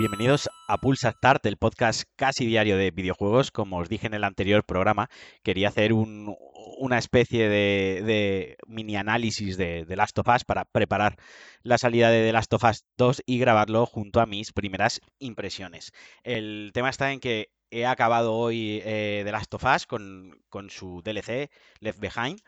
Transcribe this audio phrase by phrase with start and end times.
[0.00, 3.50] Bienvenidos a Pulsa Start, el podcast casi diario de videojuegos.
[3.50, 5.10] Como os dije en el anterior programa,
[5.42, 11.18] quería hacer una especie de, mini análisis de The Last of Us para preparar
[11.62, 15.92] la salida de The Last of Us 2 y grabarlo junto a mis primeras impresiones.
[16.22, 20.70] El tema está en que he acabado hoy eh, The Last of Us con, con
[20.70, 22.40] su DLC Left Behind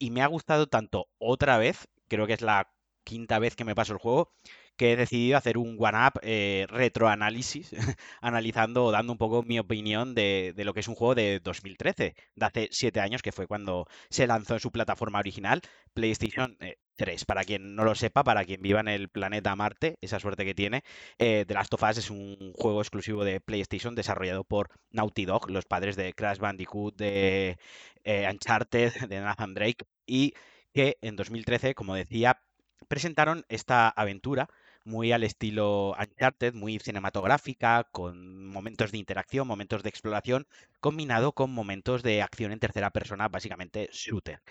[0.00, 2.68] y me ha gustado tanto otra vez, creo que es la
[3.04, 4.32] quinta vez que me paso el juego,
[4.80, 7.70] que he decidido hacer un one-up eh, retroanálisis,
[8.22, 12.14] analizando o dando un poco mi opinión de, lo que es un juego de 2013,
[12.34, 15.60] de hace siete años, que fue cuando se lanzó en su plataforma original,
[15.92, 16.56] PlayStation
[16.96, 17.22] 3.
[17.22, 20.46] Eh, para quien no lo sepa, para quien viva en el planeta Marte, esa suerte
[20.46, 20.82] que tiene,
[21.18, 25.50] eh, The Last of Us es un juego exclusivo de PlayStation desarrollado por Naughty Dog,
[25.50, 27.58] los padres de Crash Bandicoot, de
[28.06, 30.32] Uncharted, de Nathan Drake, y
[30.72, 32.40] que en 2013, como decía,
[32.88, 34.48] presentaron esta aventura
[34.84, 40.46] muy al estilo Uncharted, muy cinematográfica, con momentos de interacción, momentos de exploración,
[40.80, 44.42] combinado con momentos de acción en tercera persona, básicamente shooter.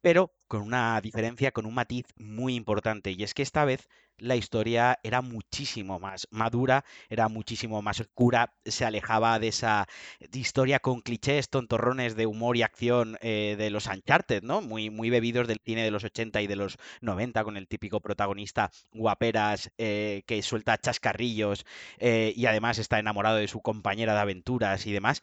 [0.00, 3.88] Pero con una diferencia, con un matiz muy importante, y es que esta vez
[4.18, 9.86] la historia era muchísimo más madura, era muchísimo más oscura, se alejaba de esa
[10.32, 14.60] historia con clichés tontorrones de humor y acción eh, de los Uncharted, ¿no?
[14.60, 18.00] Muy, muy bebidos del cine de los 80 y de los 90, con el típico
[18.00, 21.64] protagonista guaperas eh, que suelta chascarrillos
[21.98, 25.22] eh, y además está enamorado de su compañera de aventuras y demás,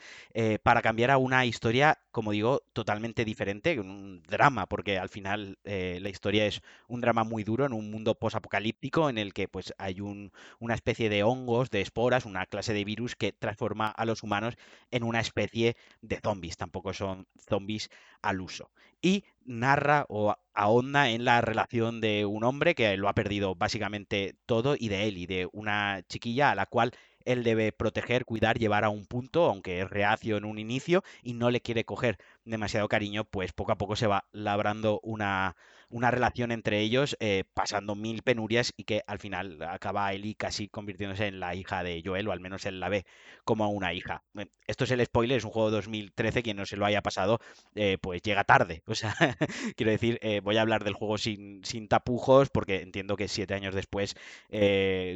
[0.63, 6.09] para cambiar a una historia, como digo, totalmente diferente, un drama, porque al final la
[6.09, 9.99] historia es un drama muy duro en un mundo posapocalíptico en el que pues hay
[9.99, 14.23] un, una especie de hongos, de esporas, una clase de virus que transforma a los
[14.23, 14.55] humanos
[14.91, 16.57] en una especie de zombies.
[16.57, 17.89] Tampoco son zombies
[18.21, 18.71] al uso.
[19.01, 24.35] Y narra o ahonda en la relación de un hombre que lo ha perdido básicamente
[24.45, 26.91] todo y de él y de una chiquilla a la cual
[27.25, 31.33] él debe proteger, cuidar, llevar a un punto, aunque es reacio en un inicio y
[31.33, 35.55] no le quiere coger demasiado cariño, pues poco a poco se va labrando una,
[35.89, 40.67] una relación entre ellos eh, pasando mil penurias y que al final acaba Ellie casi
[40.67, 43.05] convirtiéndose en la hija de Joel, o al menos él la ve
[43.43, 44.23] como una hija.
[44.37, 47.01] Eh, esto es el spoiler, es un juego de 2013, quien no se lo haya
[47.01, 47.39] pasado,
[47.75, 48.83] eh, pues llega tarde.
[48.87, 49.15] O sea,
[49.75, 53.75] quiero decir, voy a hablar del juego sin, sin tapujos, porque entiendo que siete años
[53.75, 54.15] después,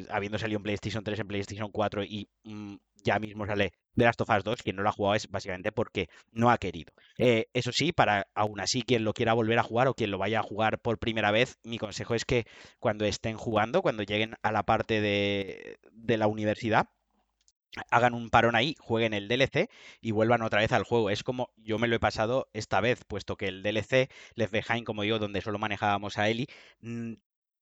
[0.09, 4.21] habiendo salido en PlayStation 3, en PlayStation 4 y mm, ya mismo sale de Last
[4.21, 6.93] of Us 2, quien no lo ha jugado es básicamente porque no ha querido.
[7.17, 10.17] Eh, eso sí, para aún así quien lo quiera volver a jugar o quien lo
[10.17, 12.45] vaya a jugar por primera vez, mi consejo es que
[12.79, 16.87] cuando estén jugando, cuando lleguen a la parte de, de la universidad,
[17.91, 19.69] hagan un parón ahí, jueguen el DLC
[20.01, 21.09] y vuelvan otra vez al juego.
[21.09, 24.85] Es como yo me lo he pasado esta vez, puesto que el DLC, Left Behind,
[24.85, 26.47] como digo, donde solo manejábamos a Ellie,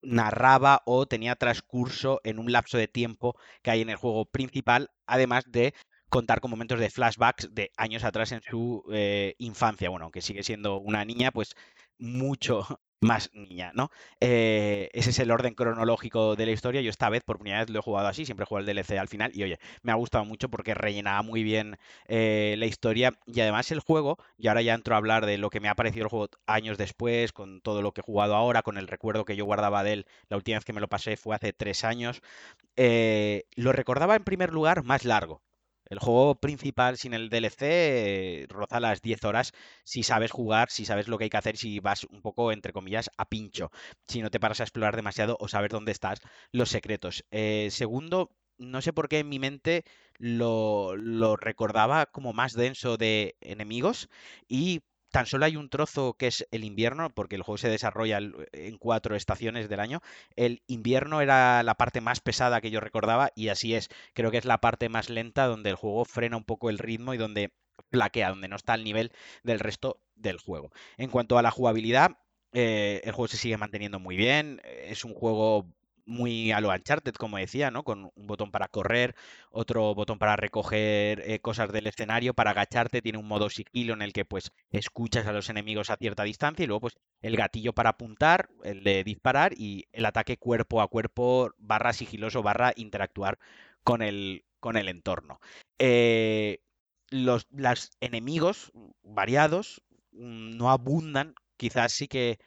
[0.08, 4.90] narraba o tenía transcurso en un lapso de tiempo que hay en el juego principal,
[5.06, 5.74] además de
[6.10, 9.90] contar con momentos de flashbacks de años atrás en su eh, infancia.
[9.90, 11.56] Bueno, aunque sigue siendo una niña, pues
[12.00, 12.66] mucho
[13.02, 13.92] más niña, ¿no?
[14.20, 16.82] Eh, ese es el orden cronológico de la historia.
[16.82, 18.98] Yo esta vez, por primera vez, lo he jugado así, siempre he jugado el DLC
[18.98, 21.78] al final y oye, me ha gustado mucho porque rellenaba muy bien
[22.08, 25.50] eh, la historia y además el juego, y ahora ya entro a hablar de lo
[25.52, 28.64] que me ha parecido el juego años después, con todo lo que he jugado ahora,
[28.64, 31.18] con el recuerdo que yo guardaba de él, la última vez que me lo pasé
[31.18, 32.22] fue hace tres años,
[32.78, 35.42] eh, lo recordaba en primer lugar más largo.
[35.90, 39.54] El juego principal sin el DLC roza las 10 horas
[39.84, 42.74] si sabes jugar, si sabes lo que hay que hacer, si vas un poco, entre
[42.74, 43.72] comillas, a pincho,
[44.08, 46.20] si no te paras a explorar demasiado o saber dónde estás,
[46.52, 47.26] los secretos.
[47.32, 49.84] Eh, segundo, no sé por qué en mi mente
[50.18, 54.10] lo, lo recordaba como más denso de enemigos
[54.48, 54.82] y
[55.12, 58.20] tan solo hay un trozo que es el invierno, porque el juego se desarrolla
[58.52, 60.02] en cuatro estaciones del año.
[60.36, 63.90] El invierno era la parte más pesada que yo recordaba y así es.
[64.14, 67.14] Creo que es la parte más lenta donde el juego frena un poco el ritmo
[67.14, 67.54] y donde
[67.90, 69.12] plaquea, donde no está al nivel
[69.44, 70.72] del resto del juego.
[70.98, 72.18] En cuanto a la jugabilidad,
[72.54, 74.62] eh, el juego se sigue manteniendo muy bien.
[74.66, 75.68] Es un juego
[76.08, 77.84] muy a lo Uncharted, como decía, ¿no?
[77.84, 79.16] Con un botón para correr,
[79.52, 84.02] otro botón para recoger eh, cosas del escenario, para agacharte, tiene un modo sigilo en
[84.02, 87.74] el que pues escuchas a los enemigos a cierta distancia y luego pues el gatillo
[87.74, 93.38] para apuntar, el de disparar y el ataque cuerpo a cuerpo barra sigiloso barra interactuar
[93.84, 95.40] con el, con el entorno.
[95.78, 96.60] Eh,
[97.10, 97.48] los
[98.00, 98.72] enemigos
[99.04, 99.82] variados
[100.14, 102.40] mm, no abundan, quizás sí que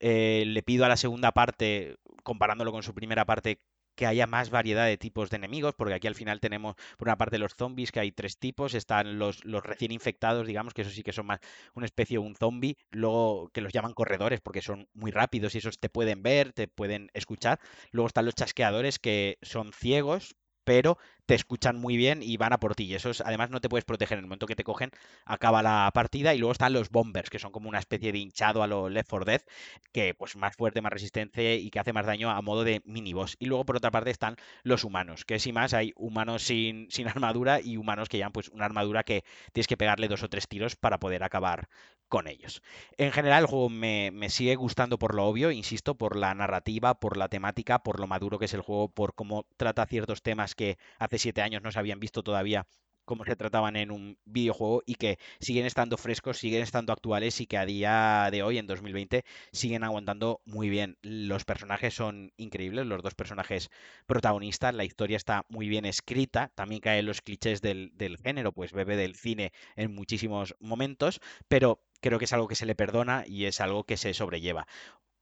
[0.00, 1.96] eh, le pido a la segunda parte
[2.28, 3.62] comparándolo con su primera parte,
[3.96, 7.16] que haya más variedad de tipos de enemigos, porque aquí al final tenemos, por una
[7.16, 10.90] parte, los zombies, que hay tres tipos, están los, los recién infectados, digamos, que eso
[10.90, 11.40] sí que son más
[11.74, 15.58] una especie de un zombie, luego que los llaman corredores, porque son muy rápidos y
[15.58, 17.58] esos te pueden ver, te pueden escuchar,
[17.90, 20.98] luego están los chasqueadores, que son ciegos, pero
[21.28, 22.84] te escuchan muy bien y van a por ti.
[22.84, 24.16] Y eso además no te puedes proteger.
[24.16, 24.90] En el momento que te cogen,
[25.26, 26.34] acaba la partida.
[26.34, 29.10] Y luego están los bombers, que son como una especie de hinchado a lo Left
[29.10, 29.42] 4 Dead,
[29.92, 33.12] que pues más fuerte, más resistente y que hace más daño a modo de mini
[33.12, 33.36] boss.
[33.38, 37.08] Y luego por otra parte están los humanos, que si más hay humanos sin, sin
[37.08, 39.22] armadura y humanos que llevan pues una armadura que
[39.52, 41.68] tienes que pegarle dos o tres tiros para poder acabar
[42.08, 42.62] con ellos.
[42.96, 46.98] En general el juego me, me, sigue gustando por lo obvio, insisto, por la narrativa,
[46.98, 50.54] por la temática, por lo maduro que es el juego, por cómo trata ciertos temas
[50.54, 50.78] que
[51.18, 52.66] siete años no se habían visto todavía
[53.08, 57.46] cómo se trataban en un videojuego y que siguen estando frescos, siguen estando actuales y
[57.46, 60.98] que a día de hoy, en 2020, siguen aguantando muy bien.
[61.00, 63.70] Los personajes son increíbles, los dos personajes
[64.06, 68.72] protagonistas, la historia está muy bien escrita, también caen los clichés del, del género, pues
[68.72, 73.24] bebe del cine en muchísimos momentos, pero creo que es algo que se le perdona
[73.26, 74.66] y es algo que se sobrelleva.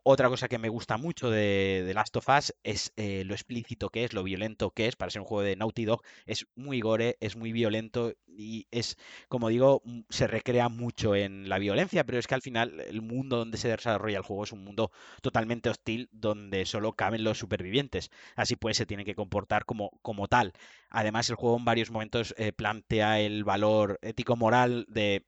[0.08, 3.88] Otra cosa que me gusta mucho de, de Last of Us es eh, lo explícito
[3.88, 4.94] que es, lo violento que es.
[4.94, 8.99] Para ser un juego de Naughty Dog es muy gore, es muy violento y es,
[9.26, 13.38] como digo, se recrea mucho en la violencia, pero es que al final el mundo
[13.38, 14.93] donde se desarrolla el juego es un mundo
[15.23, 18.12] totalmente hostil donde solo caben los supervivientes.
[18.37, 20.53] Así pues se tiene que comportar como, como tal.
[20.88, 25.26] Además el juego en varios momentos eh, plantea el valor ético-moral de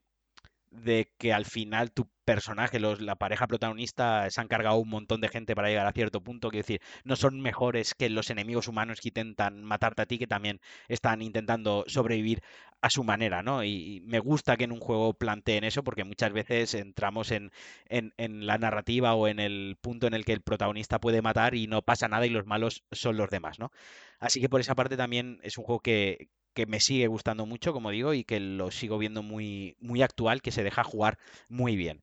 [0.71, 5.29] de que al final tu personaje, la pareja protagonista, se han cargado un montón de
[5.29, 6.51] gente para llegar a cierto punto.
[6.51, 10.27] Quiero decir, no son mejores que los enemigos humanos que intentan matarte a ti, que
[10.27, 12.43] también están intentando sobrevivir
[12.83, 13.65] a su manera, ¿no?
[13.65, 17.51] Y, me gusta que en un juego planteen eso, porque muchas veces entramos en,
[17.89, 21.55] en, en la narrativa o en el punto en el que el protagonista puede matar
[21.55, 23.73] y no pasa nada y los malos son los demás, ¿no?
[24.21, 27.73] Así que por esa parte también es un juego que, que me sigue gustando mucho,
[27.73, 31.75] como digo, y que lo sigo viendo muy, muy actual, que se deja jugar muy
[31.77, 32.03] bien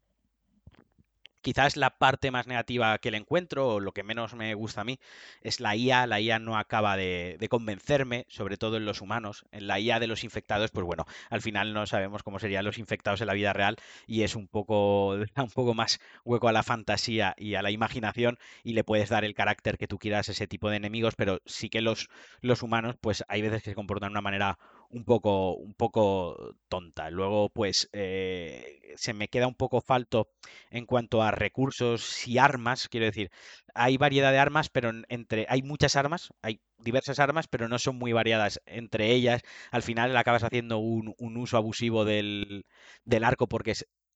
[1.46, 4.84] quizás la parte más negativa que le encuentro, o lo que menos me gusta a
[4.84, 5.00] mí,
[5.42, 6.08] es la IA.
[6.08, 9.46] La IA no acaba de, convencerme, sobre todo en los humanos.
[9.52, 12.80] En la IA de los infectados, pues bueno, al final no sabemos cómo serían los
[12.80, 13.76] infectados en la vida real
[14.08, 18.40] y es un poco, un poco más hueco a la fantasía y a la imaginación
[18.64, 21.42] y le puedes dar el carácter que tú quieras a ese tipo de enemigos, pero
[21.46, 22.10] sí que los,
[22.42, 24.58] los humanos, pues hay veces que se comportan de una manera
[24.90, 27.10] un poco, un poco tonta.
[27.10, 30.30] Luego, pues, eh, se me queda un poco falto
[30.70, 32.88] en cuanto a recursos y armas.
[32.90, 33.32] Quiero decir,
[33.74, 37.98] hay variedad de armas, pero entre hay muchas armas, hay diversas armas, pero no son
[37.98, 39.42] muy variadas entre ellas.
[39.72, 42.66] Al final acabas haciendo un, un uso abusivo del,
[43.04, 43.74] del arco porque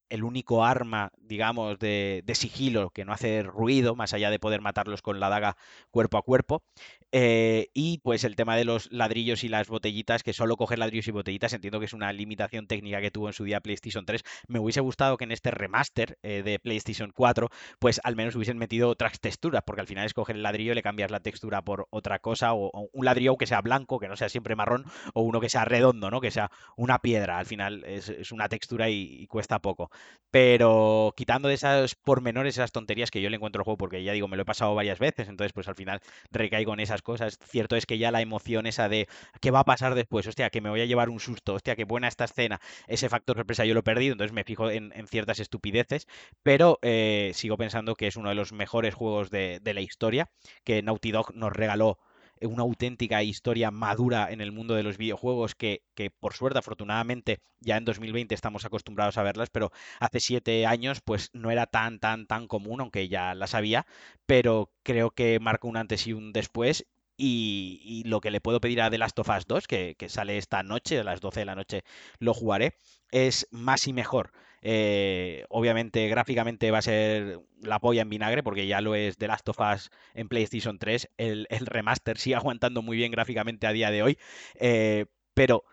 [0.10, 4.62] el único arma, digamos, de, de, sigilo que no hace ruido, más allá de poder
[4.62, 5.58] matarlos con la daga
[5.92, 6.64] cuerpo a cuerpo.
[7.12, 11.08] Eh, y pues el tema de los ladrillos y las botellitas, que solo coger ladrillos
[11.08, 14.24] y botellitas, entiendo que es una limitación técnica que tuvo en su día PlayStation 3.
[14.48, 18.58] Me hubiese gustado que en este remaster eh, de PlayStation 4, pues al menos hubiesen
[18.58, 21.64] metido otras texturas, porque al final es coger el ladrillo y le cambias la textura
[21.64, 25.22] por otra cosa, o, un ladrillo que sea blanco, que no sea siempre marrón, o
[25.22, 26.22] uno que sea redondo, ¿no?
[26.22, 27.40] Que sea una piedra.
[27.40, 29.90] Al final es, una textura y, cuesta poco.
[30.32, 34.14] Pero quitando de esas pormenores, esas tonterías que yo le encuentro al juego, porque ya
[34.14, 36.02] digo, me lo he pasado varias veces, entonces pues al final
[36.32, 37.40] recaigo en esas cosas.
[37.44, 39.08] Cierto es que ya la emoción esa de
[39.42, 41.84] qué va a pasar después, hostia, que me voy a llevar un susto, hostia, qué
[41.84, 45.40] buena esta escena, ese factor sorpresa yo lo he perdido, entonces me fijo en, ciertas
[45.40, 46.08] estupideces,
[46.44, 50.30] pero eh, sigo pensando que es uno de los mejores juegos de, de la historia,
[50.64, 51.98] que Naughty Dog nos regaló
[52.42, 57.40] una auténtica historia madura en el mundo de los videojuegos que, que, por suerte, afortunadamente,
[57.60, 62.00] ya en 2020 estamos acostumbrados a verlas, pero hace siete años pues no era tan,
[62.00, 63.86] tan, tan común, aunque ya las había,
[64.26, 68.62] pero creo que marca un antes y un después y, y, lo que le puedo
[68.62, 71.42] pedir a The Last of Us 2, que, que, sale esta noche, a las 12
[71.42, 71.84] de la noche
[72.20, 72.76] lo jugaré,
[73.12, 74.32] es más y mejor.
[74.62, 79.28] Eh, obviamente, gráficamente va a ser la polla en vinagre, porque ya lo es The
[79.28, 81.10] Last of Us en PlayStation 3.
[81.18, 84.18] El, el remaster sigue aguantando muy bien gráficamente a día de hoy,
[84.56, 85.64] eh, pero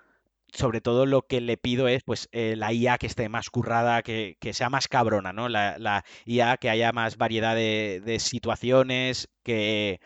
[0.53, 4.03] sobre todo lo que le pido es pues eh, la IA que esté más currada,
[4.03, 5.49] que, que sea más cabrona, ¿no?
[5.49, 10.01] La, la, IA que haya más variedad de, de situaciones, que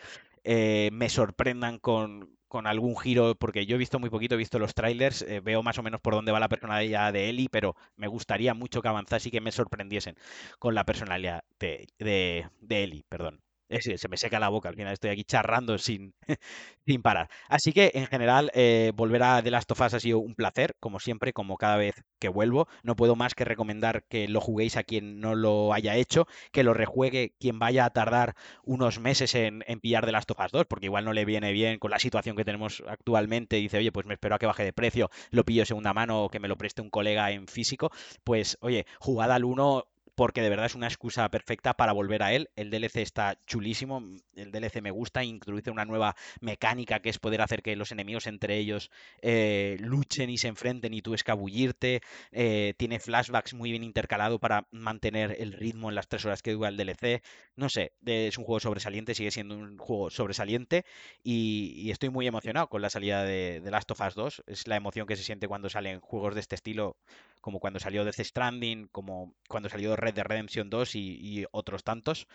[0.92, 4.74] me sorprendan con, con, algún giro, porque yo he visto muy poquito, he visto los
[4.74, 8.08] trailers, eh, veo más o menos por dónde va la personalidad de Ellie, pero me
[8.08, 10.16] gustaría mucho que avanzase y que me sorprendiesen
[10.58, 13.40] con la personalidad de, de, de Ellie, perdón.
[13.78, 16.12] Se me seca la boca, al final estoy aquí charrando sin,
[16.86, 17.28] sin parar.
[17.48, 20.74] Así que en general, eh, volver a The Last of Us ha sido un placer,
[20.80, 22.66] como siempre, como cada vez que vuelvo.
[22.82, 26.64] No puedo más que recomendar que lo juguéis a quien no lo haya hecho, que
[26.64, 28.34] lo rejuegue quien vaya a tardar
[28.64, 31.52] unos meses en, en pillar The Last of Us 2, porque igual no le viene
[31.52, 33.56] bien con la situación que tenemos actualmente.
[33.56, 36.28] Dice, oye, pues me espero a que baje de precio, lo pillo segunda mano o
[36.28, 37.90] que me lo preste un colega en físico.
[38.24, 39.86] Pues, oye, jugad al 1
[40.20, 42.50] porque de verdad es una excusa perfecta para volver a él.
[42.54, 47.40] El DLC está chulísimo, el DLC me gusta, introduce una nueva mecánica que es poder
[47.40, 48.90] hacer que los enemigos entre ellos
[49.22, 52.02] eh, luchen y se enfrenten y tú escabullirte.
[52.32, 56.52] Eh, tiene flashbacks muy bien intercalado para mantener el ritmo en las tres horas que
[56.52, 57.22] dura el DLC.
[57.56, 60.84] No sé, es un juego sobresaliente, sigue siendo un juego sobresaliente
[61.24, 64.42] y, estoy muy emocionado con la salida de, de Last of Us 2.
[64.48, 66.98] Es la emoción que se siente cuando salen juegos de este estilo
[67.40, 72.26] como cuando salió Death Stranding, como cuando salió Red Dead Redemption 2 y, otros tantos.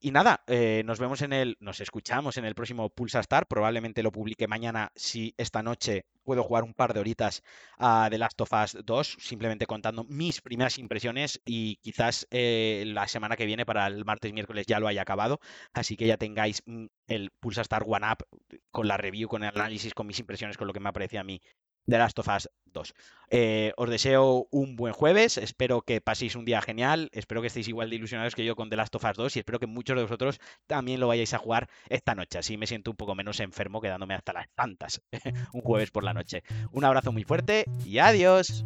[0.00, 3.46] Y nada, eh, nos vemos en el, nos escuchamos en el próximo Pulsa Star.
[3.46, 7.42] Probablemente lo publique mañana si esta noche puedo jugar un par de horitas
[7.78, 13.08] a The Last of Us 2, simplemente contando mis primeras impresiones y quizás eh, la
[13.08, 15.40] semana que viene para el martes miércoles ya lo haya acabado.
[15.72, 18.26] Así que ya tengáis mm, el Pulsa Star One Up
[18.70, 21.24] con la review, con el análisis, con mis impresiones, con lo que me aparece a
[21.24, 21.40] mí
[21.86, 22.94] de Last of Us 2.
[23.30, 27.68] Eh, os deseo un buen jueves, espero que paséis un día genial, espero que estéis
[27.68, 29.96] igual de ilusionados que yo con The Last of Us 2 y espero que muchos
[29.96, 33.40] de vosotros también lo vayáis a jugar esta noche, así me siento un poco menos
[33.40, 35.02] enfermo quedándome hasta las tantas
[35.52, 36.42] un jueves por la noche.
[36.72, 38.64] Un abrazo muy fuerte y adiós.